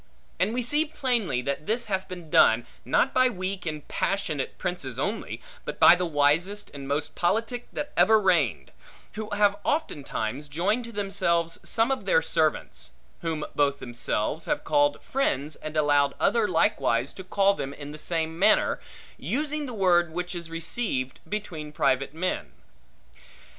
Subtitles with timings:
[0.39, 4.97] And we see plainly that this hath been done, not by weak and passionate princes
[4.97, 8.71] only, but by the wisest and most politic that ever reigned;
[9.13, 15.03] who have oftentimes joined to themselves some of their servants; whom both themselves have called
[15.03, 18.79] friends, and allowed other likewise to call them in the same manner;
[19.19, 22.53] using the word which is received between private men.